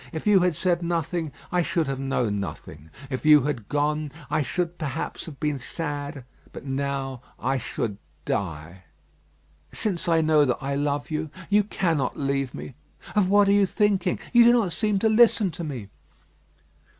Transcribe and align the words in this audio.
If 0.11 0.25
you 0.25 0.39
had 0.39 0.55
said 0.55 0.81
nothing, 0.81 1.31
I 1.51 1.61
should 1.61 1.85
have 1.87 1.99
known 1.99 2.39
nothing. 2.39 2.89
If 3.11 3.23
you 3.23 3.43
had 3.43 3.69
gone, 3.69 4.11
I 4.31 4.41
should, 4.41 4.79
perhaps, 4.79 5.27
have 5.27 5.39
been 5.39 5.59
sad, 5.59 6.23
but 6.51 6.65
now 6.65 7.21
I 7.39 7.59
should 7.59 7.99
die. 8.25 8.85
Since 9.71 10.09
I 10.09 10.21
know 10.21 10.43
that 10.43 10.57
I 10.59 10.73
love 10.73 11.11
you, 11.11 11.29
you 11.51 11.63
cannot 11.63 12.17
leave 12.17 12.55
me. 12.55 12.73
Of 13.15 13.29
what 13.29 13.47
are 13.47 13.51
you 13.53 13.67
thinking? 13.67 14.17
You 14.33 14.45
do 14.45 14.53
not 14.53 14.73
seem 14.73 14.97
to 14.97 15.07
listen 15.07 15.51
to 15.51 15.63
me." 15.63 15.89